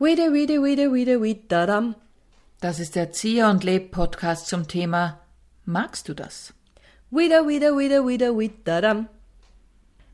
[0.00, 1.94] Wide, wide, wide, wide, wide, dadam.
[2.60, 5.20] Das ist der Zieh und Leb Podcast zum Thema
[5.66, 6.52] Magst du das?
[7.12, 9.08] Wide, wide, wide, wide, wide, dadam.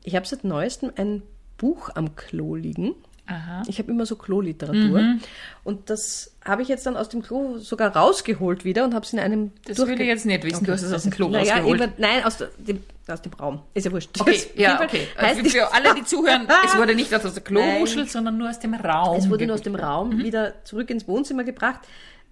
[0.03, 1.23] Ich habe seit neuestem ein
[1.57, 2.93] Buch am Klo liegen.
[3.31, 3.63] Aha.
[3.67, 5.15] Ich habe immer so Kloliteratur.
[5.63, 9.13] Und das habe ich jetzt dann aus dem Klo sogar rausgeholt wieder und habe es
[9.13, 11.55] in einem Das will ich jetzt nicht wissen, du hast es aus dem Klo naja,
[11.55, 11.81] rausgeholt.
[11.81, 13.61] eben- Nein, aus dem, aus dem Raum.
[13.73, 14.09] Ist ja wurscht.
[14.19, 15.07] Okay, ja, Fall okay.
[15.17, 17.43] Also für alle, die zuhören, es wurde nicht aus der.
[17.43, 19.17] Klomuschel, sondern nur aus dem Raum.
[19.17, 19.75] Es wurde nur aus dem.
[19.75, 21.79] Raum wieder zurück ins Wohnzimmer gebracht.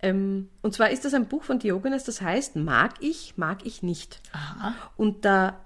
[0.02, 3.84] Ähm, und zwar ist das ein Buch von Diogenes, das heißt Mag ich, mag ich
[3.84, 4.22] nicht.
[4.32, 4.74] Aha.
[4.98, 5.60] Und da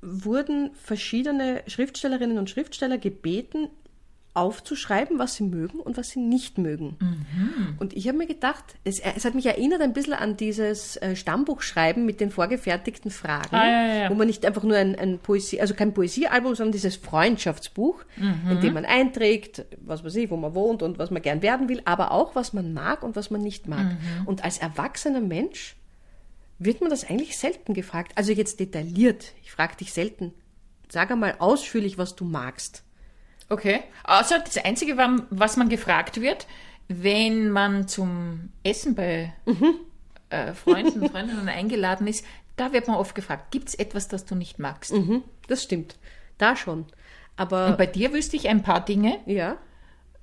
[0.00, 3.68] wurden verschiedene Schriftstellerinnen und Schriftsteller gebeten,
[4.34, 6.96] aufzuschreiben, was sie mögen und was sie nicht mögen.
[7.00, 7.76] Mhm.
[7.78, 11.14] Und ich habe mir gedacht, es, es hat mich erinnert ein bisschen an dieses äh,
[11.16, 14.10] Stammbuchschreiben mit den vorgefertigten Fragen, Ah, ja, ja, ja.
[14.10, 18.50] wo man nicht einfach nur ein, ein Poesie, also kein Poesiealbum, sondern dieses Freundschaftsbuch, Mhm.
[18.50, 21.68] in dem man einträgt, was weiß ich, wo man wohnt und was man gern werden
[21.68, 23.84] will, aber auch, was man mag und was man nicht mag.
[23.86, 24.26] Mhm.
[24.26, 25.76] Und als erwachsener Mensch
[26.58, 28.12] wird man das eigentlich selten gefragt.
[28.14, 29.32] Also jetzt detailliert.
[29.42, 30.32] Ich frage dich selten.
[30.88, 32.83] Sag einmal ausführlich, was du magst.
[33.48, 33.80] Okay.
[34.04, 34.96] Also das Einzige,
[35.30, 36.46] was man gefragt wird,
[36.88, 39.74] wenn man zum Essen bei Mhm.
[40.30, 42.24] äh, Freunden und Freundinnen eingeladen ist,
[42.56, 44.92] da wird man oft gefragt, gibt es etwas, das du nicht magst?
[44.92, 45.96] Mhm, das stimmt.
[46.38, 46.86] Da schon.
[47.36, 49.56] Aber Und bei dir wüsste ich ein paar Dinge, ja,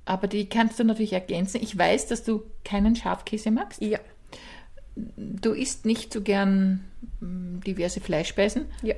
[0.05, 1.61] aber die kannst du natürlich ergänzen.
[1.61, 3.81] Ich weiß, dass du keinen Schafkäse magst.
[3.81, 3.99] ja,
[4.95, 6.83] Du isst nicht so gern
[7.21, 8.65] mm, diverse Fleischspeisen.
[8.81, 8.95] ja.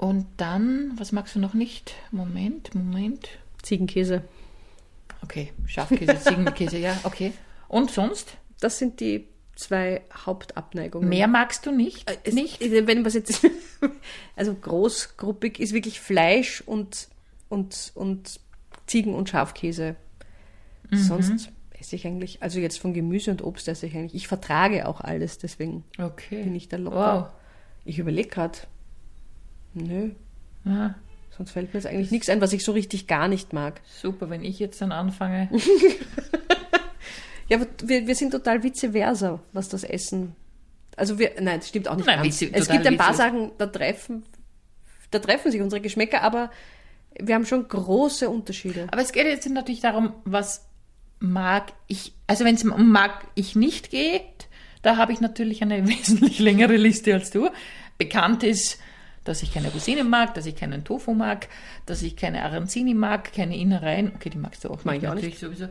[0.00, 1.94] Und dann, was magst du noch nicht?
[2.10, 3.28] Moment, Moment.
[3.62, 4.22] Ziegenkäse.
[5.22, 7.34] Okay, Schafkäse, Ziegenkäse, ja, okay.
[7.68, 8.38] Und sonst?
[8.60, 11.06] Das sind die zwei Hauptabneigungen.
[11.06, 12.10] Mehr magst du nicht?
[12.10, 12.60] Äh, Es, nicht?
[12.62, 13.46] Wenn was jetzt,
[14.36, 17.08] also großgruppig ist wirklich Fleisch und,
[17.50, 18.40] und, und
[18.86, 19.96] Ziegen- und Schafkäse.
[20.88, 20.96] Mhm.
[20.96, 24.88] Sonst esse ich eigentlich, also jetzt von Gemüse und Obst esse ich eigentlich, ich vertrage
[24.88, 26.42] auch alles, deswegen Okay.
[26.42, 27.30] bin ich da locker.
[27.34, 27.40] Wow.
[27.84, 28.58] Ich überlege gerade,
[29.74, 30.10] nö,
[30.64, 30.94] Ja,
[31.36, 33.80] sonst fällt mir jetzt eigentlich nichts ein, was ich so richtig gar nicht mag.
[34.00, 35.48] super, wenn ich jetzt dann anfange.
[37.48, 40.36] Ja, aber wir, wir sind total vice versa, was das Essen.
[40.96, 42.40] Also wir, nein, das stimmt auch nicht Nein, ganz.
[42.40, 43.16] vice- Es gibt ein paar vice.
[43.16, 44.22] Sachen, da treffen,
[45.10, 46.50] da treffen sich unsere Geschmäcker, aber
[47.20, 48.86] wir haben schon große Unterschiede.
[48.92, 50.68] Aber es geht jetzt natürlich darum, was
[51.18, 54.46] mag ich, also wenn es um mag ich nicht geht,
[54.82, 57.50] da habe ich natürlich eine wesentlich längere Liste als du.
[57.98, 58.78] Bekannt ist,
[59.24, 61.48] dass ich keine Rosinen mag, dass ich keinen Tofu mag,
[61.86, 64.12] dass ich keine Arancini mag, keine Innereien.
[64.14, 65.64] Okay, die magst du auch Mag ich auch natürlich sowieso.
[65.64, 65.68] Äh,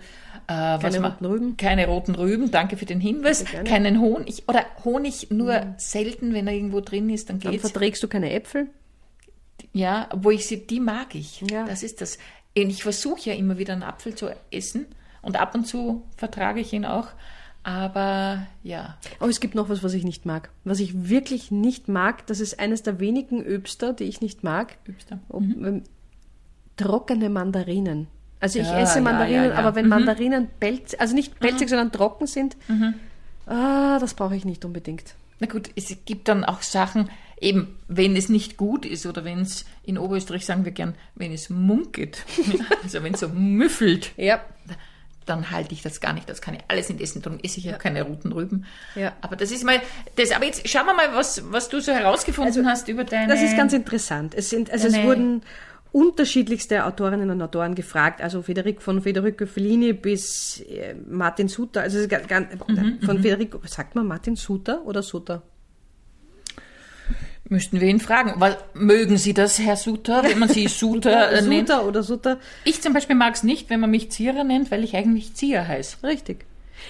[0.47, 1.57] was Keine roten Rüben.
[1.57, 3.43] Keine roten Rüben, danke für den Hinweis.
[3.43, 3.63] Mhm.
[3.63, 7.69] Keinen Honig oder Honig nur selten, wenn er irgendwo drin ist, dann Dann geht's.
[7.69, 8.67] verträgst du keine Äpfel?
[9.73, 11.41] Ja, wo ich sie, die mag ich.
[11.41, 11.65] Ja.
[11.65, 12.17] Das ist das.
[12.57, 14.85] Und ich versuche ja immer wieder einen Apfel zu essen
[15.21, 17.07] und ab und zu vertrage ich ihn auch.
[17.63, 20.49] Aber ja, Oh, es gibt noch was, was ich nicht mag.
[20.63, 24.77] Was ich wirklich nicht mag, das ist eines der wenigen Öbster, die ich nicht mag.
[24.87, 25.19] Übster.
[25.29, 25.83] Ob, ähm,
[26.77, 28.07] trockene Mandarinen.
[28.39, 29.55] Also ich Ja, esse Mandarinen, ja, ja.
[29.55, 29.89] aber wenn Mhm.
[29.89, 32.55] Mandarinen pelzig, also nicht pelzig, sondern trocken sind,
[33.45, 35.15] ah, das brauche ich nicht unbedingt.
[35.41, 37.09] na gut, es gibt dann auch Sachen,
[37.41, 41.31] eben, wenn es nicht gut ist oder wenn es, in Oberösterreich sagen wir gern, wenn
[41.33, 42.25] es munkelt,
[42.83, 44.41] also wenn es so müffelt, Ja.
[45.29, 46.27] Dann halte ich das gar nicht.
[46.29, 47.21] Das kann ich alles nicht essen.
[47.21, 48.65] Darum esse ich ja, keine roten Rüben.
[48.95, 49.13] Ja.
[49.21, 49.79] Aber das ist mal,
[50.15, 53.31] das, aber jetzt schauen wir mal, was, was du so herausgefunden hast über deine.
[53.31, 54.33] Das ist ganz interessant.
[54.35, 55.41] Es sind, also es Deine- wurden
[55.91, 61.97] unterschiedlichste Autorinnen und Autoren gefragt, also Federico, von Federico Fellini bis äh, Martin Suter, also
[61.97, 65.41] es ist ga- ga- Mhm, von Federico, sagt man Martin Suter oder Suter?
[67.49, 68.33] Müssten wir ihn fragen.
[68.37, 71.67] Was, mögen Sie das, Herr Suter, wenn man Sie Suter äh, nennt?
[71.69, 74.83] Suter oder Suter, Ich zum Beispiel mag es nicht, wenn man mich Zierer nennt, weil
[74.83, 75.97] ich eigentlich Zieher heiße.
[76.03, 76.45] richtig.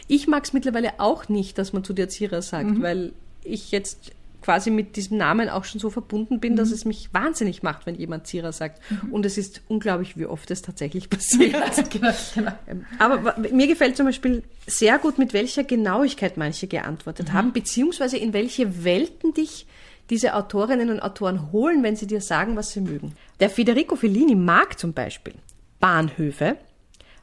[0.08, 2.81] Ich mag es mittlerweile auch nicht, dass man zu dir Zierer sagt, Mhm.
[2.81, 3.12] weil
[3.44, 4.12] ich jetzt
[4.42, 6.58] quasi mit diesem Namen auch schon so verbunden bin, Mhm.
[6.58, 8.81] dass es mich wahnsinnig macht, wenn jemand Zierer sagt.
[9.12, 11.90] Und es ist unglaublich, wie oft es tatsächlich passiert.
[11.90, 12.52] genau, genau.
[12.68, 18.18] Ähm, Aber mir gefällt zum Beispiel sehr gut, mit welcher Genauigkeit manche geantwortet haben, beziehungsweise
[18.18, 19.66] in welche Welten dich
[20.10, 23.16] diese Autorinnen und Autoren holen, wenn sie dir sagen, was sie mögen.
[23.40, 25.36] Der Federico Fellini mag zum Beispiel
[25.80, 26.58] Bahnhöfe,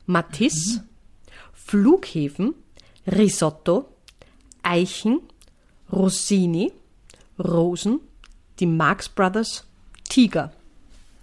[0.06, 0.84] Matisse,
[1.52, 2.54] Flughäfen,
[3.06, 3.88] Risotto,
[4.62, 5.20] Eichen,
[5.92, 6.72] Rossini,
[7.38, 8.00] Rosen,
[8.58, 9.64] die Marx Brothers,
[10.08, 10.52] Tiger.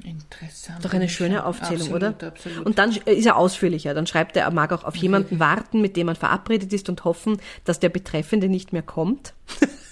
[0.04, 0.84] Interessant.
[0.84, 2.28] Doch eine schöne Aufzählung, absolut, oder?
[2.28, 2.66] Absolut.
[2.66, 3.94] Und dann ist er ausführlicher.
[3.94, 7.06] Dann schreibt er, er mag auch auf jemanden warten, mit dem man verabredet ist und
[7.06, 9.34] hoffen, dass der Betreffende nicht mehr kommt.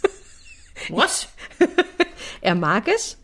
[0.89, 1.27] Was?
[2.41, 3.17] Er mag es,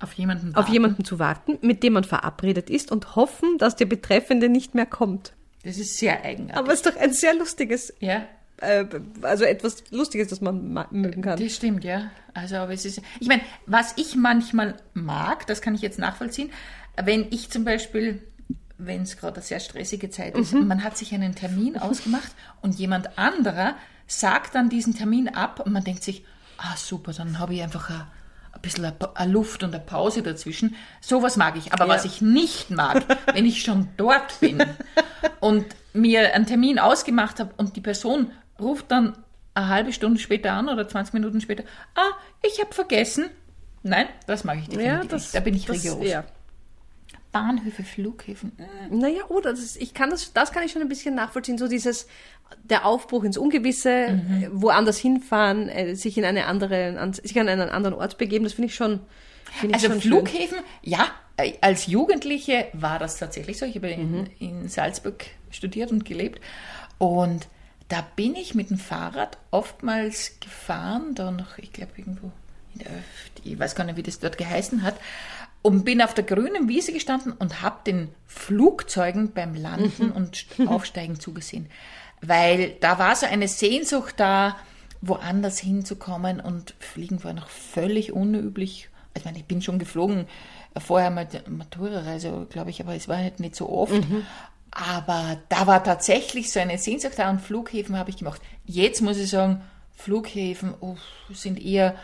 [0.00, 3.84] Auf jemanden auf jemanden zu warten, mit dem man verabredet ist und hoffen, dass der
[3.86, 5.32] Betreffende nicht mehr kommt.
[5.64, 6.56] Das ist sehr eigenartig.
[6.56, 8.24] Aber es ist doch ein sehr lustiges, ja,
[8.58, 8.84] äh,
[9.22, 11.38] also etwas Lustiges, das man ma- mögen kann.
[11.38, 12.10] das stimmt, ja.
[12.32, 16.50] Also, aber es ist, ich meine, was ich manchmal mag, das kann ich jetzt nachvollziehen,
[17.02, 18.22] wenn ich zum Beispiel,
[18.78, 20.68] wenn es gerade eine sehr stressige Zeit ist, Mhm.
[20.68, 23.74] man hat sich einen Termin ausgemacht und jemand anderer
[24.06, 26.24] sagt dann diesen Termin ab und man denkt sich,
[26.64, 28.06] ah super, dann habe ich einfach ein,
[28.52, 28.84] ein bisschen
[29.14, 30.74] eine, Luft und eine Pause dazwischen.
[31.00, 31.72] Sowas mag ich.
[31.72, 31.94] Aber Ja.
[31.94, 34.62] was ich nicht mag, wenn ich schon dort bin
[35.40, 39.16] und mir einen Termin ausgemacht habe und die Person ruft dann
[39.54, 41.64] eine halbe Stunde später an oder 20 Minuten später,
[41.94, 42.10] ah,
[42.42, 43.26] ich habe vergessen.
[43.82, 45.34] Nein, das mag ich definitiv nicht.
[45.34, 46.08] Da bin ich das, rigoros.
[46.08, 46.24] Ja.
[47.34, 48.52] Bahnhöfe, Flughäfen.
[48.58, 51.58] äh, Naja, oder das ist, ich kann das, das kann ich schon ein bisschen nachvollziehen,
[51.58, 52.06] so dieses,
[52.62, 54.48] der Aufbruch ins Ungewisse, Mhm.
[54.52, 58.54] woanders hinfahren, äh, sich in eine andere, an, sich an einen anderen Ort begeben, das
[58.54, 59.00] finde ich schon,
[59.60, 60.10] finde ich Also schon schön.
[60.26, 63.66] Flughäfen, ja, äh, als Jugendliche war das tatsächlich so.
[63.66, 64.26] Ich habe Mhm.
[64.38, 66.40] in, in Salzburg studiert und gelebt.
[66.98, 67.48] Und
[67.88, 72.30] da bin ich mit dem Fahrrad oftmals gefahren, da noch, ich glaube, irgendwo
[72.74, 72.90] in der,
[73.44, 74.94] ich weiß gar nicht, wie das dort geheißen hat,
[75.64, 80.66] und bin auf der grünen Wiese gestanden und habe den Flugzeugen beim Landen und St-
[80.68, 81.70] Aufsteigen zugesehen.
[82.20, 84.56] Weil da war so eine Sehnsucht da,
[85.00, 88.90] woanders hinzukommen und Fliegen war noch völlig unüblich.
[89.14, 90.26] Also ich meine, ich bin schon geflogen,
[90.74, 93.94] äh, vorher mal die Matura-Reise, glaube ich, aber es war halt nicht so oft.
[94.70, 98.42] Aber da war tatsächlich so eine Sehnsucht da und Flughäfen habe ich gemacht.
[98.66, 99.62] Jetzt muss ich sagen,
[99.96, 101.00] Flughäfen uff,
[101.32, 101.94] sind eher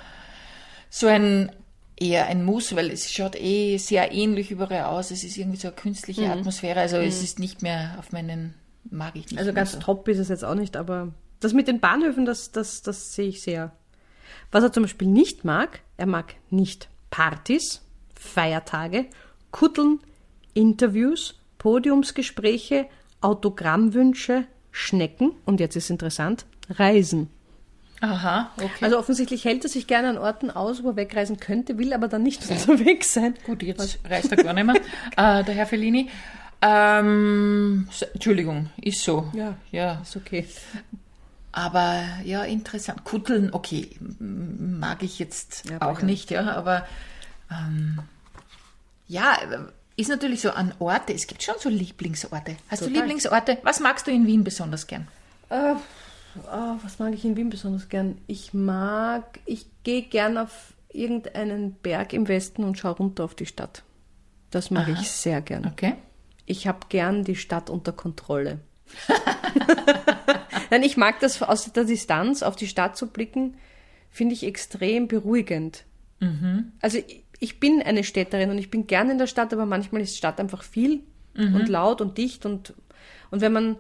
[0.89, 1.53] so ein
[2.01, 5.11] eher ein Muss, weil es schaut eh sehr ähnlich überall aus.
[5.11, 6.31] Es ist irgendwie so eine künstliche Mhm.
[6.31, 6.81] Atmosphäre.
[6.81, 8.55] Also es ist nicht mehr auf meinen,
[8.91, 9.39] mag ich nicht.
[9.39, 9.79] Also ganz so.
[9.79, 13.29] top ist es jetzt auch nicht, aber das mit den Bahnhöfen, das, das, das sehe
[13.29, 13.73] ich sehr.
[14.51, 17.83] Was er zum Beispiel nicht mag, er mag nicht Partys,
[18.15, 19.07] Feiertage,
[19.51, 20.01] Kutteln,
[20.55, 22.87] Interviews, Podiumsgespräche,
[23.21, 27.29] Autogrammwünsche, Schnecken und jetzt ist interessant, Reisen.
[28.01, 28.71] Aha, okay.
[28.81, 32.09] Also offensichtlich hält er sich gerne an Orten aus, wo er wegreisen könnte, will aber
[32.09, 33.35] dann nicht unterwegs sein.
[33.45, 34.77] Gut, jetzt reist er gar nicht mehr,
[35.17, 36.09] äh, der Herr Fellini.
[36.63, 39.31] Ähm, Entschuldigung, ist so.
[39.35, 39.57] Ja.
[39.71, 40.01] ja.
[40.03, 40.47] Ist okay.
[41.53, 43.05] Aber ja, interessant.
[43.05, 46.87] Kutteln, okay, mag ich jetzt Ja, auch nicht, ja, aber
[47.51, 48.01] ähm,
[49.09, 49.37] ja,
[49.97, 51.13] ist natürlich so an Orte.
[51.13, 52.57] Es gibt schon so Lieblingsorte.
[52.69, 53.03] Hast du Total.
[53.03, 53.59] Lieblingsorte?
[53.63, 55.09] Was magst du in Wien besonders gern?
[55.49, 55.75] Äh,
[56.47, 58.19] ah, was mag ich in Wien besonders gern?
[58.27, 63.47] Ich mag, ich gehe gern auf irgendeinen Berg im Westen und schaue runter auf die
[63.47, 63.83] Stadt.
[64.51, 65.67] Das mag ich sehr gern.
[65.67, 65.95] Okay.
[66.47, 68.59] Ich habe gern die Stadt unter Kontrolle.
[70.71, 73.57] Nein, ich mag das aus der Distanz auf die Stadt zu blicken,
[74.09, 75.85] finde ich extrem beruhigend.
[76.81, 80.03] Also ich, ich bin eine Städterin und ich bin gern in der Stadt, aber manchmal
[80.03, 81.03] ist Stadt einfach viel
[81.55, 82.75] und laut und dicht und,
[83.31, 83.77] und wenn man,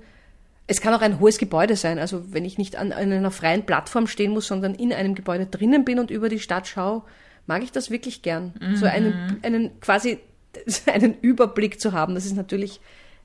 [0.70, 3.67] es kann auch ein hohes Gebäude sein, also wenn ich nicht an, an einer freien
[3.67, 7.02] Plattform stehen muss, sondern in einem Gebäude drinnen bin und über die Stadt schaue,
[7.46, 8.55] mag ich das wirklich gern.
[8.76, 10.20] So einen, einen quasi
[10.87, 12.14] einen Überblick zu haben.
[12.14, 12.81] Das ist natürlich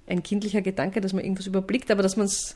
[0.07, 2.55] ein kindlicher Gedanke, dass man irgendwas überblickt, aber dass man es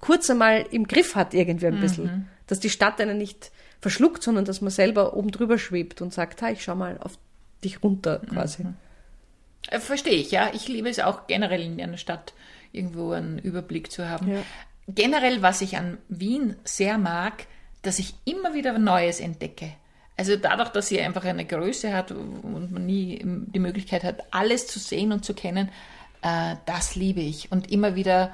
[0.00, 2.26] kurz einmal im Griff hat irgendwie ein bisschen.
[2.46, 3.50] Dass die Stadt einen nicht
[3.82, 7.18] verschluckt, sondern dass man selber oben drüber schwebt und sagt, ha, ich schau mal auf
[7.62, 8.64] dich runter quasi.
[9.68, 10.50] Äh, Verstehe ich, ja.
[10.54, 12.32] Ich liebe es auch generell in einer Stadt
[12.74, 14.30] irgendwo einen Überblick zu haben.
[14.30, 14.42] Ja.
[14.88, 17.46] Generell, was ich an Wien sehr mag,
[17.82, 19.72] dass ich immer wieder Neues entdecke.
[20.16, 24.66] Also dadurch, dass sie einfach eine Größe hat und man nie die Möglichkeit hat, alles
[24.66, 25.70] zu sehen und zu kennen,
[26.22, 27.50] äh, das liebe ich.
[27.50, 28.30] Und immer wieder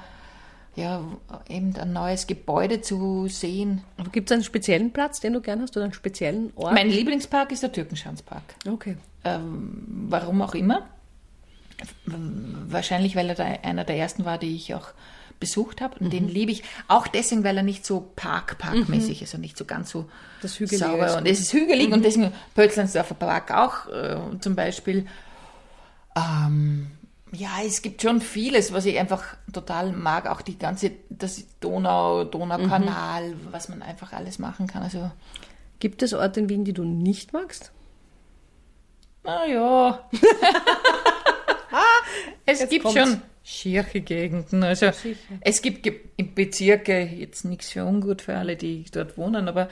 [0.75, 1.03] ja,
[1.49, 3.81] eben ein neues Gebäude zu sehen.
[4.11, 6.73] Gibt es einen speziellen Platz, den du gern hast oder einen speziellen Ort?
[6.73, 8.43] Mein Lieblingspark ist der Türkenschanzpark.
[8.67, 8.97] okay.
[9.23, 10.87] Ähm, warum auch immer.
[12.05, 14.89] Wahrscheinlich, weil er da einer der ersten war, die ich auch
[15.39, 15.95] besucht habe.
[15.99, 16.09] Und Mhm.
[16.11, 19.89] den liebe ich auch deswegen, weil er nicht so park-parkmäßig ist und nicht so ganz
[19.89, 20.09] so
[20.41, 21.07] Das Hügelige sauber.
[21.07, 21.93] ist Und es ist hügelig Mhm.
[21.93, 25.07] und deswegen Pölzlandsdorfer Park auch äh, zum Beispiel.
[26.15, 26.91] Ähm,
[27.31, 30.27] ja, es gibt schon vieles, was ich einfach total mag.
[30.27, 33.47] Auch die ganze, das Donau, Donaukanal, Mhm.
[33.51, 34.83] was man einfach alles machen kann.
[34.83, 35.09] Also,
[35.79, 37.71] Gibt es Orte in Wien, die du nicht magst?
[39.23, 40.07] naja.
[42.45, 42.99] es Jetzt gibt kommt's.
[42.99, 44.63] schon schierche Gegenden.
[44.63, 45.17] Also Sicher.
[45.41, 49.69] es gibt Ge- im Bezirke, jetzt nichts für ungut für alle, die dort wohnen, aber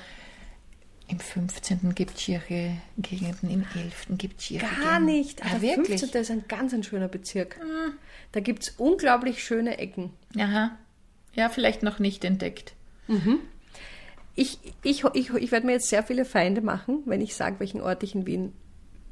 [1.08, 1.96] im 15.
[1.96, 4.06] gibt es schierche Gegenden, im 11.
[4.18, 5.44] gibt es schierche Gar nicht.
[5.44, 6.00] Ah, der wirklich?
[6.00, 6.22] 15.
[6.22, 7.60] ist ein ganz ein schöner Bezirk.
[8.32, 10.12] Da gibt es unglaublich schöne Ecken.
[10.38, 10.78] Aha.
[11.34, 12.74] Ja, vielleicht noch nicht entdeckt.
[14.36, 17.82] Ich, ich, ich, ich werde mir jetzt sehr viele Feinde machen, wenn ich sage, welchen
[17.82, 18.54] Ort ich in Wien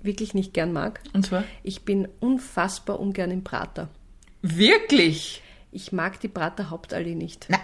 [0.07, 1.01] wirklich nicht gern mag.
[1.13, 1.43] Und zwar?
[1.61, 3.89] Ich bin unfassbar ungern im Prater.
[4.41, 5.43] Wirklich?
[5.71, 7.45] Ich mag die Prater Hauptallee nicht.
[7.49, 7.59] Na,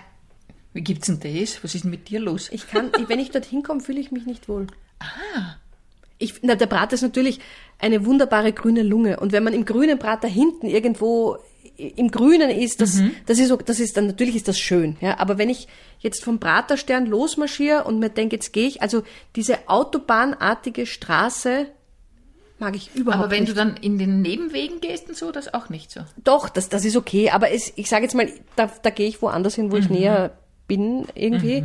[0.74, 1.64] wie gibt's denn das?
[1.64, 2.50] Was ist denn mit dir los?
[2.52, 4.68] Ich kann, wenn ich dorthin komme, fühle ich mich nicht wohl.
[6.20, 7.40] Ich, na, der Prater ist natürlich
[7.80, 9.20] eine wunderbare grüne Lunge.
[9.20, 11.38] Und wenn man im grünen Prater hinten irgendwo
[11.78, 15.18] im Grünen ist, das, das ist, so- das ist dann, natürlich ist das schön, ja.
[15.20, 15.68] Aber wenn ich
[16.00, 19.02] jetzt vom Praterstern losmarschiere und mir denke, jetzt gehe ich, also
[19.36, 21.68] diese autobahnartige Straße
[22.63, 23.51] mag ich überhaupt Aber wenn nicht.
[23.51, 26.01] du dann in den Nebenwegen gehst und so, das auch nicht so.
[26.24, 29.22] Doch, das, das ist okay, aber es, ich sage jetzt mal, da, da gehe ich
[29.22, 30.32] woanders hin, wo ich näher
[30.67, 31.63] bin irgendwie.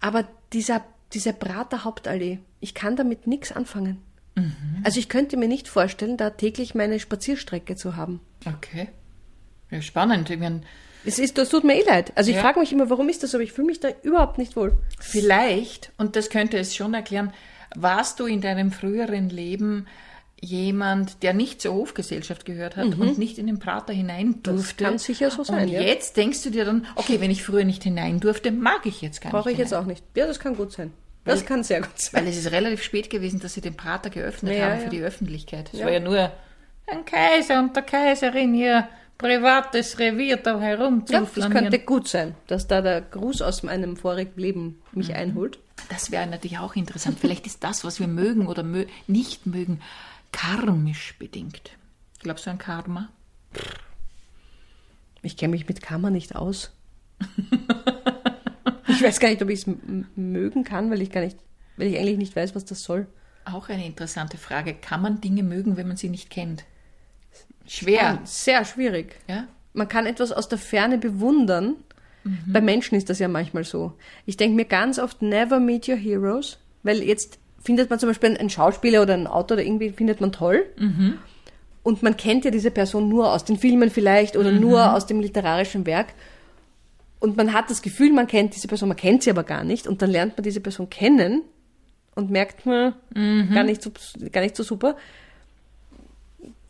[0.00, 3.98] Aber dieser, diese Prater Hauptallee, ich kann damit nichts anfangen.
[4.84, 8.20] Also ich könnte mir nicht vorstellen, da täglich meine Spazierstrecke zu haben.
[8.44, 8.88] Okay.
[9.70, 10.28] Ja, spannend.
[10.28, 10.60] Ich meine,
[11.06, 12.12] Es ist, das tut mir eh leid.
[12.16, 12.42] Also ich Ja.
[12.42, 14.76] frage mich immer, warum ist das so, aber ich fühle mich da überhaupt nicht wohl.
[15.00, 17.32] vielleicht, und das könnte es schon erklären,
[17.74, 19.86] warst du in deinem früheren Leben
[20.40, 24.84] jemand, der nicht zur Hofgesellschaft gehört hat und nicht in den Prater hinein durfte.
[24.84, 25.80] kann sicher so sein, Und ja.
[25.80, 29.20] jetzt denkst du dir dann, okay, wenn ich früher nicht hinein durfte, mag ich jetzt
[29.22, 30.04] gar Brauche ich nicht jetzt auch nicht.
[30.14, 30.92] Ja, das kann gut sein.
[31.24, 32.22] Das kann sehr gut sein.
[32.22, 34.90] Weil es ist relativ spät gewesen, dass sie den Prater geöffnet Ja, haben für ja.
[34.90, 35.70] die Öffentlichkeit.
[35.72, 35.86] Es Ja.
[35.86, 36.30] war ja nur
[36.86, 38.86] ein Kaiser und der Kaiserin ihr
[39.18, 41.52] privates Revier da Ja, das herumzuflanieren.
[41.52, 45.58] könnte gut sein, dass da der Gruß aus meinem vorigen Leben mich einholt.
[45.88, 47.18] Das wäre natürlich auch interessant.
[47.18, 49.80] Vielleicht ist das, was wir mögen oder mö nicht mögen,
[50.36, 51.70] karmisch bedingt.
[52.20, 53.08] Glaubst du an Karma?
[55.22, 56.72] Ich kenne mich mit Karma nicht aus.
[58.88, 59.74] ich weiß gar nicht, ob ich es
[60.14, 61.38] mögen kann, weil ich gar nicht,
[61.78, 63.06] weil ich eigentlich nicht weiß, was das soll.
[63.46, 64.74] Auch eine interessante Frage.
[64.74, 66.64] Kann man Dinge mögen, wenn man sie nicht kennt?
[67.66, 68.20] Schwer.
[68.24, 69.16] Sehr schwierig.
[69.28, 69.48] Ja?
[69.72, 71.76] Man kann etwas aus der Ferne bewundern.
[72.46, 73.96] Bei Menschen ist das ja manchmal so.
[74.24, 78.36] Ich denke mir ganz oft, never meet your heroes, weil jetzt findet man zum Beispiel
[78.38, 80.64] einen Schauspieler oder einen Autor oder irgendwie findet man toll.
[81.82, 85.20] Und man kennt ja diese Person nur aus den Filmen vielleicht oder nur aus dem
[85.20, 86.14] literarischen Werk.
[87.18, 89.86] Und man hat das Gefühl, man kennt diese Person, man kennt sie aber gar nicht.
[89.86, 91.42] Und dann lernt man diese Person kennen
[92.14, 92.94] und merkt man,
[93.52, 93.90] gar, nicht so,
[94.32, 94.96] gar nicht so super.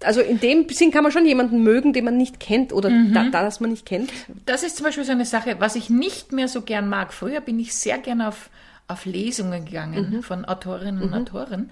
[0.03, 3.25] Also in dem Sinn kann man schon jemanden mögen, den man nicht kennt oder da,
[3.31, 4.11] da, das man nicht kennt.
[4.45, 7.15] Das ist zum Beispiel so eine Sache, was ich nicht mehr so gern mag.
[7.15, 8.51] Früher bin ich sehr gern auf,
[8.89, 11.71] auf Lesungen gegangen von Autorinnen und Autoren.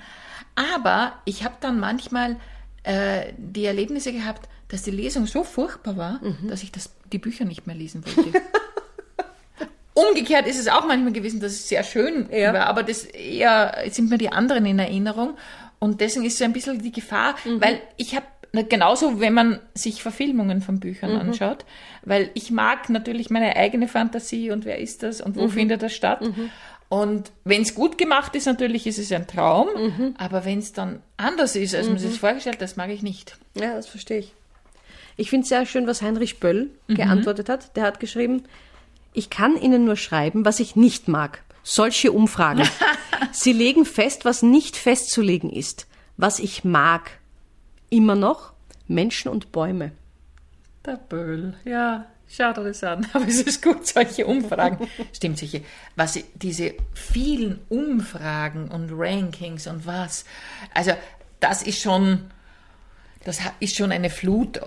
[0.55, 2.37] Aber ich habe dann manchmal
[2.83, 7.45] äh, die Erlebnisse gehabt, dass die Lesung so furchtbar war, dass ich das, die Bücher
[7.45, 8.41] nicht mehr lesen wollte.
[9.95, 12.53] Umgekehrt ist es auch manchmal gewesen, dass es sehr schön Ja.
[12.53, 15.37] war, aber das eher sind mir die anderen in Erinnerung.
[15.79, 18.27] Und deswegen ist so ein bisschen die Gefahr, weil ich habe
[18.69, 21.65] genauso, wenn man sich Verfilmungen von Büchern anschaut,
[22.03, 25.93] weil ich mag natürlich meine eigene Fantasie und wer ist das und wo findet das
[25.95, 26.23] statt.
[26.95, 31.03] Und wenn es gut gemacht ist, natürlich ist es ein Traum, aber wenn es dann
[31.17, 33.37] anders ist, als man sich das vorgestellt hat, das mag ich nicht.
[33.57, 34.33] Ja, das verstehe ich.
[35.17, 37.77] Ich finde es sehr schön, was Heinrich Böll geantwortet hat.
[37.77, 38.45] Der hat geschrieben,
[39.13, 41.43] ich kann Ihnen nur schreiben, was ich nicht mag.
[41.65, 42.63] Solche Umfragen.
[43.33, 45.89] Sie legen fest, was nicht festzulegen ist.
[46.17, 47.11] Was ich mag.
[47.91, 48.53] Immer noch
[48.87, 49.91] Menschen und Bäume.
[50.87, 52.07] Der Böll, ja,
[52.37, 53.07] schau dir das an.
[53.13, 54.89] Aber es ist gut, solche Umfragen.
[55.13, 55.61] Stimmt sicher.
[55.97, 60.25] Was diese vielen Umfragen und Rankings und was.
[60.75, 60.93] Also,
[61.41, 62.31] das ist schon,
[63.25, 64.61] das ist schon eine Flut.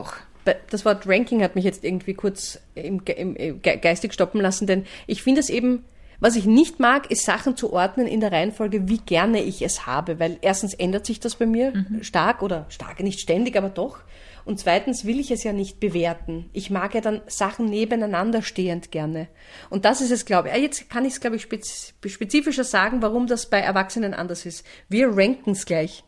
[0.46, 4.40] Bei- Das Wort Ranking hat mich jetzt irgendwie kurz im, im, im Ge- geistig stoppen
[4.42, 5.84] lassen, denn ich finde es eben,
[6.20, 9.86] was ich nicht mag, ist Sachen zu ordnen in der Reihenfolge, wie gerne ich es
[9.86, 14.00] habe, weil erstens ändert sich das bei mir stark oder stark, nicht ständig, aber doch.
[14.48, 16.50] Und zweitens will ich es ja nicht bewerten.
[16.54, 19.28] Ich mag ja dann Sachen nebeneinander stehend gerne.
[19.70, 20.54] Und das ist es, glaube ich.
[20.54, 24.46] Ah, Jetzt kann ich es, glaube ich, spez spezifischer sagen, warum das bei Erwachsenen anders
[24.46, 24.66] ist.
[24.88, 26.06] Wir ranken es gleich.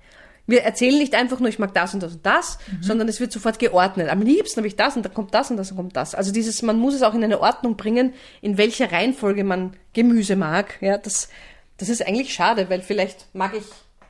[0.50, 3.32] Wir erzählen nicht einfach nur, ich mag das und das und das, sondern es wird
[3.32, 4.10] sofort geordnet.
[4.10, 6.15] Am liebsten habe ich das und dann kommt das und das und kommt das.
[6.15, 10.36] Also dieses, man muss es auch in eine Ordnung bringen, in welcher Reihenfolge man Gemüse
[10.36, 10.77] mag.
[10.82, 11.29] Ja, das,
[11.77, 13.63] das ist eigentlich schade, weil vielleicht mag ich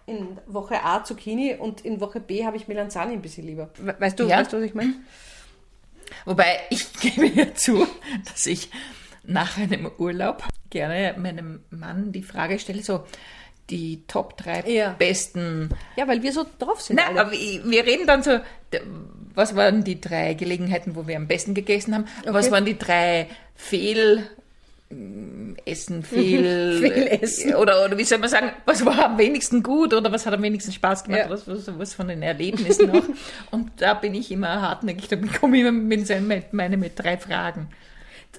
[0.06, 3.70] in Woche A Zucchini und in Woche B habe ich Melanzani ein bisschen lieber.
[3.78, 4.40] We- Weißt du, Ja.
[4.40, 4.94] weißt du, was ich meine?
[6.26, 7.86] Wobei ich gebe ja zu,
[8.26, 8.70] dass ich
[9.24, 13.04] nach einem Urlaub gerne meinem Mann die Frage stelle, so
[13.70, 14.96] die Top drei Ja.
[14.98, 16.98] besten Ja, weil wir so drauf sind.
[16.98, 17.22] Na, alle.
[17.22, 18.40] aber wir reden dann so,
[19.36, 22.06] was waren die drei Gelegenheiten, wo wir am besten gegessen haben?
[22.26, 22.52] Was Okay.
[22.54, 24.24] waren die drei Fehl...
[24.90, 26.80] mm, Essen, Fehl...
[26.82, 27.56] Fehlessen.
[27.56, 30.42] Oder, oder wie soll man sagen, was war am wenigsten gut oder was hat am
[30.42, 31.22] wenigsten Spaß gemacht?
[31.26, 31.30] Ja.
[31.30, 33.04] Was, was, was von den Erlebnissen noch?
[33.52, 37.68] Und da bin ich immer hartnäckig, da komme ich immer mit meine mit drei Fragen.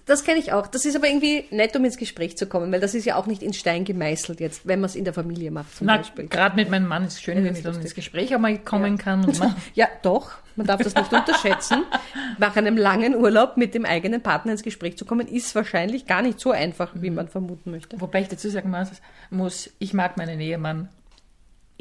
[0.07, 0.67] Das kenne ich auch.
[0.67, 3.27] Das ist aber irgendwie nett, um ins Gespräch zu kommen, weil das ist ja auch
[3.27, 6.27] nicht in Stein gemeißelt jetzt, wenn man es in der Familie macht zum Na, Beispiel.
[6.29, 8.99] gerade mit meinem Mann ist es schön, Ja, wenn ich dann ins Gespräch einmal kommen
[8.99, 9.25] kann.
[9.25, 10.33] Und man, Ja, doch.
[10.57, 11.85] Man darf das nicht unterschätzen.
[12.39, 16.23] Nach einem langen Urlaub mit dem eigenen Partner ins Gespräch zu kommen, ist wahrscheinlich gar
[16.23, 18.01] nicht so einfach, wie man vermuten möchte.
[18.01, 18.75] wobei ich dazu sagen
[19.31, 20.89] muss, ich mag meinen Ehemann.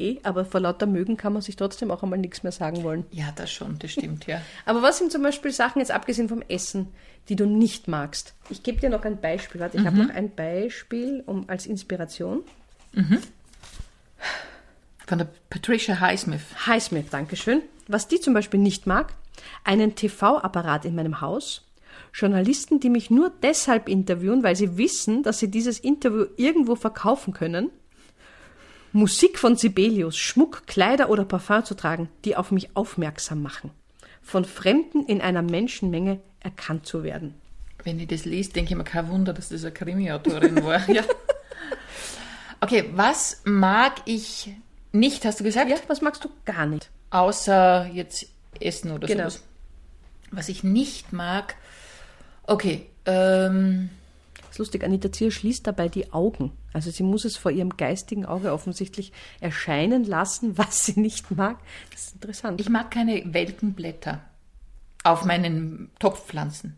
[0.00, 3.04] Eh, aber vor lauter Mögen kann man sich trotzdem auch einmal nichts mehr sagen wollen.
[3.10, 4.40] Ja, das schon, das stimmt, ja.
[4.64, 6.88] Aber was sind zum Beispiel Sachen, jetzt abgesehen vom Essen,
[7.28, 8.34] die du nicht magst?
[8.48, 9.60] Ich gebe dir noch ein Beispiel.
[9.60, 12.42] Warte, ich habe noch ein Beispiel um, als Inspiration.
[15.06, 16.40] Von der Patricia Highsmith.
[16.66, 17.60] Highsmith, Dankeschön.
[17.86, 19.12] Was die zum Beispiel nicht mag,
[19.64, 21.66] einen TV-Apparat in meinem Haus,
[22.14, 27.34] Journalisten, die mich nur deshalb interviewen, weil sie wissen, dass sie dieses Interview irgendwo verkaufen
[27.34, 27.70] können,
[28.92, 33.70] Musik von Sibelius, Schmuck, Kleider oder Parfum zu tragen, die auf mich aufmerksam machen,
[34.22, 37.34] von Fremden in einer Menschenmenge erkannt zu werden.
[37.84, 40.88] Wenn ich das lese, denke ich mir, kein Wunder, dass das eine Krimi-Autorin war.
[40.90, 41.02] Ja.
[42.62, 44.50] Okay, was mag ich
[44.92, 45.70] nicht, hast du gesagt?
[45.70, 46.90] Ja, was magst du gar nicht?
[47.10, 48.26] Außer jetzt
[48.60, 49.22] Essen oder Genau.
[49.30, 49.42] sowas.
[50.30, 51.54] Was ich nicht mag,
[52.46, 53.88] okay, ähm,
[54.50, 56.50] Das ist lustig, Anita Zier schließt dabei die Augen.
[56.72, 61.56] Also sie muss es vor ihrem geistigen Auge offensichtlich erscheinen lassen, was sie nicht mag.
[61.92, 62.60] Das ist interessant.
[62.60, 64.20] ich mag keine welken Blätter
[65.04, 66.76] auf meinen Topfpflanzen.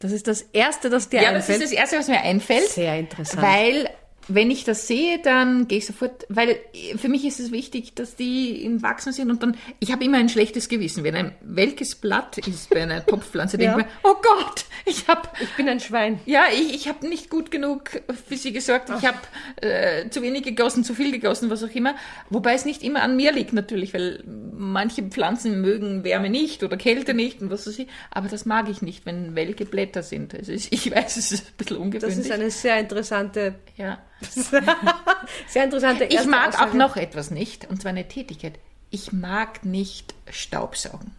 [0.00, 1.62] das ist das Erste, das dir Ja, das einfällt.
[1.62, 2.68] ist das Erste, was mir einfällt.
[2.68, 3.42] Sehr interessant.
[3.42, 3.88] Weil,
[4.28, 6.56] wenn ich das sehe, dann gehe ich sofort, weil
[6.96, 10.18] für mich ist es wichtig, dass die im Wachsen sind und dann, ich habe immer
[10.18, 11.04] ein schlechtes Gewissen.
[11.04, 13.78] Wenn ein welkes Blatt ist bei einer Topfpflanze, denke Ja.
[13.78, 16.20] ich mir, oh Gott, ich habe ich bin ein Schwein.
[16.26, 17.90] ja, ich, ich habe nicht gut genug
[18.28, 18.90] für sie gesorgt.
[18.98, 19.18] Ich habe
[19.60, 21.94] äh, zu wenig gegossen, zu viel gegossen, was auch immer.
[22.28, 26.76] Wobei es nicht immer an mir liegt natürlich, weil manche Pflanzen mögen Wärme nicht oder
[26.76, 27.88] Kälte nicht und was weiß ich.
[28.10, 30.34] Aber das mag ich nicht, wenn welke Blätter sind.
[30.34, 32.18] Also ich, weiß, es ist ein bisschen Das ungewöhnlich.
[32.18, 33.98] ist eine sehr interessante, ja.
[35.48, 36.70] sehr interessante Ich mag Aussage.
[36.70, 38.58] auch noch etwas nicht, und zwar eine Tätigkeit.
[38.90, 41.12] Ich mag nicht Staubsaugen.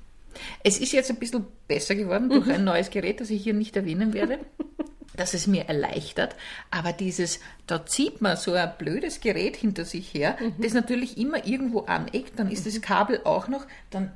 [0.63, 2.51] Es ist jetzt ein bisschen besser geworden durch Mhm.
[2.53, 4.39] ein neues Gerät, das ich hier nicht erwähnen werde,
[5.15, 6.35] dass es mir erleichtert.
[6.69, 10.53] Aber dieses, da zieht man so ein blödes Gerät hinter sich her, Mhm.
[10.61, 14.11] das natürlich immer irgendwo aneckt, dann ist das Kabel auch noch, dann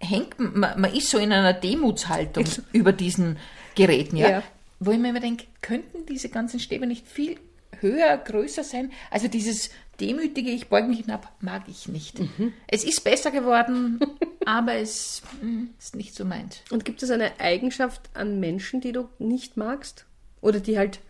[0.00, 3.36] hängt man, man ist so in einer Demutshaltung über diesen
[3.74, 4.30] Geräten, ja.
[4.30, 4.42] Ja.
[4.80, 7.36] Wo ich mir immer denke, könnten diese ganzen Stäbe nicht viel
[7.80, 8.92] höher, größer sein?
[9.10, 12.20] Also dieses demütige, ich beuge mich hinab, mag ich nicht.
[12.20, 12.52] Mhm.
[12.68, 13.98] Es ist besser geworden,
[14.48, 16.62] aber es mm, ist nicht so meins.
[16.70, 20.06] Und gibt es eine Eigenschaft an Menschen, die du nicht magst?
[20.40, 21.00] Oder die halt,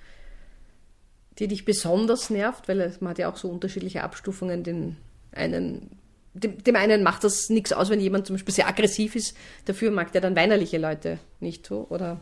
[1.38, 2.66] die dich besonders nervt?
[2.66, 4.64] Weil man hat ja auch so unterschiedliche Abstufungen.
[4.64, 4.96] Den
[5.30, 5.88] einen,
[6.34, 9.36] dem, dem einen macht das nichts aus, wenn jemand zum Beispiel sehr aggressiv ist.
[9.66, 11.86] Dafür mag der dann weinerliche Leute nicht so.
[11.90, 12.20] Oder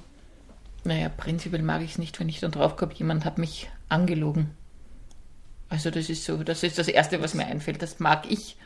[0.85, 4.51] Naja, prinzipiell mag ich es nicht, wenn ich dann draufkomme, jemand hat mich angelogen.
[5.71, 7.81] Also das ist so, das ist das Erste, was mir einfällt.
[7.81, 8.59] Das mag ich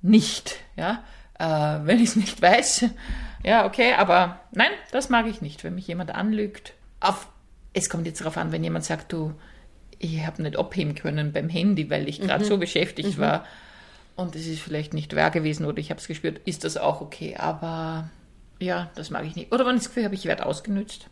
[0.00, 1.02] nicht, ja.
[1.38, 1.44] Äh,
[1.84, 2.86] wenn ich es nicht weiß,
[3.44, 6.72] ja, okay, aber nein, das mag ich nicht, wenn mich jemand anlügt.
[7.00, 7.28] Auf,
[7.72, 9.34] es kommt jetzt darauf an, wenn jemand sagt, du,
[9.98, 13.44] ich habe nicht abheben können beim Handy, weil ich gerade so beschäftigt war
[14.14, 17.00] und es ist vielleicht nicht wahr gewesen oder ich habe es gespürt, ist das auch
[17.00, 17.36] okay.
[17.36, 18.10] Aber
[18.58, 19.52] ja, das mag ich nicht.
[19.52, 21.08] Oder wenn ich das Gefühl habe, ich werde ausgenützt.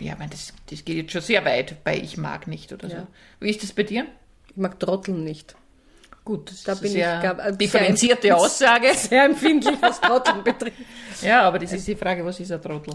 [0.00, 2.88] Ja, ich meine, das, das geht jetzt schon sehr weit bei ich mag nicht oder
[2.88, 2.96] so.
[2.96, 3.06] Ja.
[3.40, 4.06] Wie ist das bei dir?
[4.50, 5.56] ich mag Trotteln nicht.
[6.24, 8.88] Gut, Da bin ich, glaub, äh, differenzierte sehr- Aussage.
[8.94, 10.78] Sehr empfindlich, was Trotteln betrifft.
[11.20, 12.94] Ja, aber das ist die Frage, was ist ein Trottel?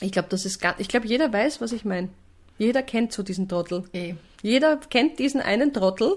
[0.00, 2.08] Ich glaube, das ist gar, ich glaube, jeder weiß, was ich meine.
[2.56, 3.84] Jeder kennt so diesen Trottel.
[3.92, 4.14] Eh.
[4.42, 6.16] Jeder kennt diesen einen Trottel,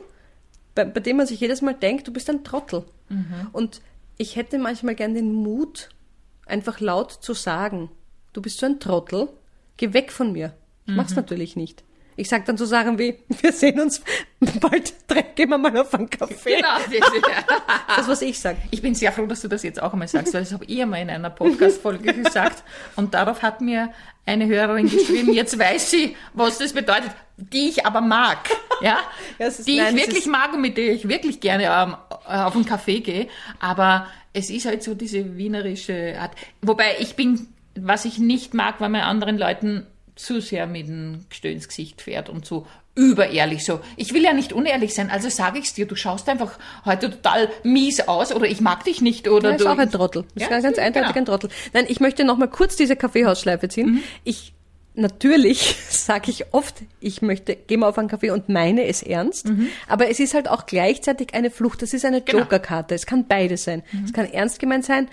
[0.75, 2.83] bei, bei dem man sich jedes Mal denkt, du bist ein Trottel.
[3.51, 3.81] Und
[4.17, 5.89] ich hätte manchmal gern den Mut,
[6.45, 7.91] einfach laut zu sagen,
[8.31, 9.27] du bist so ein Trottel,
[9.77, 10.53] geh weg von mir.
[10.87, 11.83] Ich mach's natürlich nicht.
[12.15, 14.01] Ich sag dann so Sachen wie, wir sehen uns
[14.59, 14.93] bald,
[15.35, 16.55] gehen wir mal auf einen Kaffee.
[16.57, 17.25] Genau, das ist,
[17.95, 18.57] Das, was ich sag.
[18.71, 20.81] Ich bin sehr froh, dass du das jetzt auch einmal sagst, weil das habe ich
[20.81, 22.63] einmal in einer Podcast-Folge gesagt.
[22.95, 23.89] Und darauf hat mir
[24.25, 28.37] eine Hörerin geschrieben, jetzt weiß sie, was das bedeutet, die ich aber mag.
[28.81, 28.99] Ja?
[29.39, 31.95] Ja, ist- die nein, ich wirklich mag und mit der ich wirklich gerne ähm,
[32.25, 33.27] auf einen Kaffee gehe.
[33.59, 36.31] Aber es ist halt so diese wienerische Art.
[36.61, 41.25] Wobei ich bin, was ich nicht mag, weil man anderen Leuten zu sehr mit dem
[41.29, 43.79] Gestö ins Gesicht fährt und so überehrlich so.
[43.97, 47.49] Ich will ja nicht unehrlich sein, also sage ich's dir, du schaust einfach heute total
[47.63, 49.69] mies aus oder ich mag dich nicht oder Ja, ist du.
[49.69, 50.25] auch ein Trottel.
[50.35, 51.19] Das Ja, ist ganz, stimmt, eindeutig genau.
[51.21, 51.49] ein Trottel.
[51.73, 54.03] Nein, ich möchte noch mal kurz diese Kaffeehausschleife ziehen.
[54.23, 54.53] Ich
[54.93, 59.47] natürlich sage ich oft, ich möchte, geh mal auf einen Kaffee und meine es ernst.
[59.87, 61.81] Aber es ist halt auch gleichzeitig eine Flucht.
[61.81, 62.39] Das ist eine Genau.
[62.43, 62.93] Jokerkarte.
[62.93, 63.81] Es kann beides sein.
[64.05, 65.09] Es kann ernst gemeint sein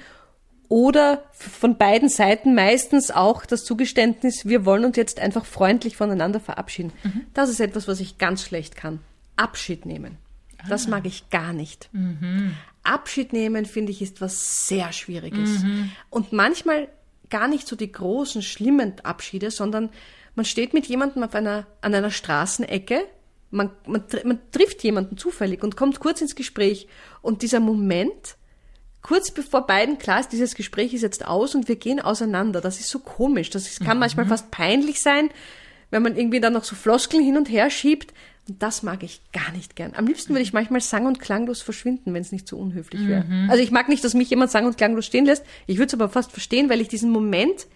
[0.71, 6.39] oder von beiden Seiten meistens auch das Zugeständnis, wir wollen uns jetzt einfach freundlich voneinander
[6.39, 6.93] verabschieden.
[7.35, 9.01] Das ist etwas, was ich ganz schlecht kann.
[9.35, 10.17] Abschied nehmen.
[10.69, 11.91] Das mag ich gar nicht.
[12.85, 15.65] Abschied nehmen, finde ich, ist was sehr Schwieriges.
[16.09, 16.89] Und manchmal
[17.31, 19.91] gar nicht so die großen, schlimmen Abschiede, sondern
[20.37, 23.07] man steht mit jemandem auf einer, an einer Straßenecke,
[23.51, 26.87] man, man, man trifft jemanden zufällig und kommt kurz ins Gespräch.
[27.23, 28.37] Und dieser Moment,
[29.03, 32.81] kurz bevor beiden klar ist, dieses Gespräch ist jetzt aus und wir gehen auseinander, das
[32.81, 33.51] ist so komisch.
[33.51, 35.31] Das ist, kann manchmal fast peinlich sein,
[35.91, 38.13] wenn man irgendwie dann noch so Floskeln hin und her schiebt.
[38.49, 39.93] Und das mag ich gar nicht gern.
[39.97, 43.25] Am liebsten würde ich manchmal sang- und klanglos verschwinden, wenn es nicht so unhöflich wäre.
[43.49, 45.45] Also ich mag nicht, dass mich jemand sang- und klanglos stehen lässt.
[45.67, 47.67] Ich würde es aber fast verstehen, weil ich diesen Moment,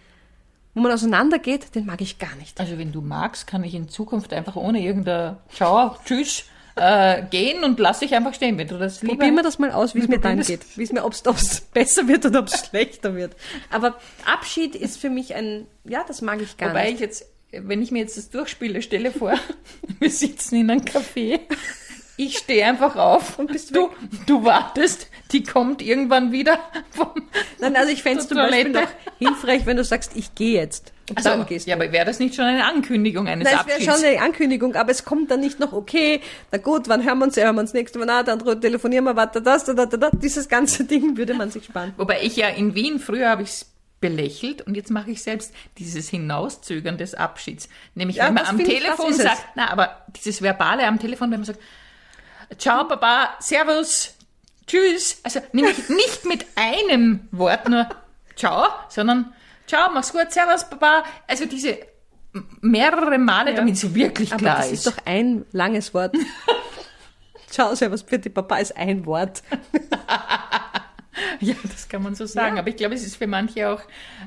[0.74, 2.60] wo man auseinandergeht, den mag ich gar nicht.
[2.60, 6.44] Also wenn du magst, kann ich in Zukunft einfach ohne irgendein Ciao, Tschüss
[6.76, 9.14] äh, gehen und lass dich einfach stehen, wenn du das lieber...
[9.14, 10.48] Probieren wir das mal aus, wie es mir dann das.
[10.48, 10.60] geht.
[10.76, 13.36] Wie es mir, ob es besser wird oder ob es schlechter wird.
[13.70, 16.94] Aber Abschied ist für mich ein, ja, das mag ich gar Wobei nicht.
[16.94, 19.34] ich jetzt, wenn ich mir jetzt das durchspiele, stelle vor,
[20.00, 21.40] wir sitzen in einem Café,
[22.16, 23.90] ich stehe einfach auf und bist du,
[24.26, 26.58] du wartest, die kommt irgendwann wieder
[26.90, 27.10] vom
[27.60, 28.92] Nein, also ich fände es zum Beispiel noch Toilette.
[29.18, 30.92] hilfreich, wenn du sagst, ich gehe jetzt.
[31.10, 33.66] Und Also, dann gehst ja, aber wäre das nicht schon eine Ankündigung eines Nein, es
[33.66, 33.96] wäre Abschieds?
[33.98, 36.20] schon eine Ankündigung, aber es kommt dann nicht noch, okay,
[36.50, 39.04] na gut, wann hören wir uns, ja, hören wir uns nächste Mal, na, dann telefonieren
[39.04, 40.10] wir, warte, das, da, da, da, da.
[40.12, 41.92] Dieses ganze Ding würde man sich sparen.
[41.98, 43.66] Wobei ich ja in Wien, früher habe ich es
[44.00, 47.68] belächelt und jetzt mache ich selbst dieses Hinauszögern des Abschieds.
[47.94, 49.24] Nämlich, Ja, wenn man das am ich, Telefon das es.
[49.24, 51.60] sagt, na, aber dieses Verbale am Telefon, wenn man sagt,
[52.58, 54.13] Ciao, Baba, Servus,
[54.66, 55.20] Tschüss.
[55.22, 57.88] Also nämlich nicht mit einem Wort nur
[58.36, 59.32] Ciao, sondern
[59.66, 61.04] Ciao, mach's gut, Servus, Baba.
[61.26, 61.78] Also diese
[62.60, 66.14] mehrere Male, damit sie wirklich Aber klar das ist doch ein langes Wort.
[67.48, 69.42] Ciao, servus, bitte, Papa ist ein Wort.
[71.40, 72.56] Ja, das kann man so sagen.
[72.56, 72.62] Ja.
[72.62, 73.80] Aber ich glaube, es ist für manche auch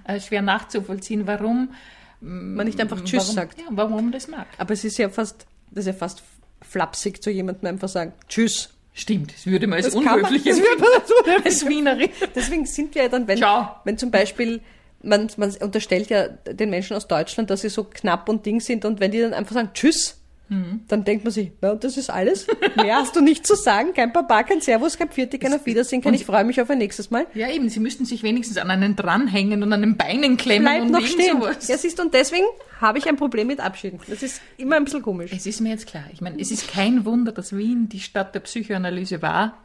[0.06, 1.74] äh, schwer nachzuvollziehen, warum
[2.22, 3.60] Man nicht einfach Tschüss warum, sagt.
[3.60, 4.48] Ja, warum man das mag.
[4.58, 6.24] Aber es ist ja fast, das ist ja fast
[6.62, 8.70] flapsig zu jemandem einfach sagen, Tschüss.
[9.00, 12.10] Stimmt, das würde man als Das man- unhöflich das würde man als Wienerin.
[12.36, 13.76] Deswegen sind wir ja dann, wenn, Ciao.
[13.84, 14.60] wenn zum Beispiel,
[15.04, 18.86] man, man unterstellt ja den Menschen aus Deutschland, dass sie so knapp und ding sind
[18.86, 20.82] und wenn die dann einfach sagen Tschüss, Mhm.
[20.88, 22.48] dann denkt man sich, na, das ist alles.
[22.76, 26.02] Mehr hast du nicht zu sagen, kein Papa, kein Servus, kein Pfiat, kein Auf Wiedersehen,
[26.02, 27.28] kein Ich freue mich auf ein nächstes Mal.
[27.34, 30.82] Ja, eben, sie müssten sich wenigstens an einen dranhängen und an den Beinen klemmen Bleib
[30.84, 31.40] und noch stehen.
[31.42, 31.68] sowas.
[31.68, 32.46] Ja, siehst du, und deswegen
[32.80, 34.00] habe ich ein Problem mit Abschieden.
[34.08, 35.32] Das ist immer ein bisschen komisch.
[35.34, 36.04] Es ist mir jetzt klar.
[36.14, 39.58] Ich meine, es ist kein Wunder, dass Wien die Stadt der Psychoanalyse war.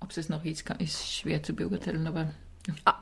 [0.00, 2.30] Ob es es noch ist, kann- ist schwer zu beurteilen, aber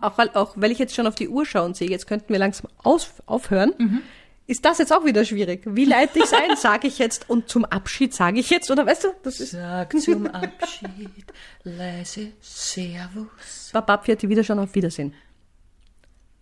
[0.01, 2.33] auch, weil- auch weil ich jetzt schon auf die Uhr schaue und sehe, jetzt könnten
[2.33, 4.01] wir langsam aus, aufhören, Mhm.
[4.47, 5.63] Ist das jetzt auch wieder schwierig.
[5.65, 6.57] Wie leite ich es ein?
[6.57, 8.71] Sage ich jetzt und zum Abschied sage ich jetzt?
[8.71, 11.33] Oder weißt du, das ist Sag zum Abschied
[11.65, 13.71] leise Servus.
[13.73, 15.15] Baba Pfiati wieder schon auf Wiedersehen.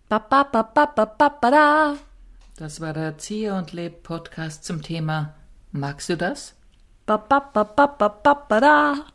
[0.08, 1.96] Ba, ba, ba, ba, ba, ba, ba, da.
[2.56, 5.34] Das war der Erzieher und Leb Podcast zum Thema
[5.72, 6.54] Magst du das?
[7.06, 9.06] Ba, ba, ba, ba, ba, ba, ba, da.